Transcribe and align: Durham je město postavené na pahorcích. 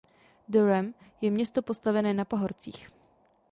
Durham 0.49 0.93
je 1.21 1.31
město 1.31 1.61
postavené 1.61 2.13
na 2.13 2.25
pahorcích. 2.25 2.89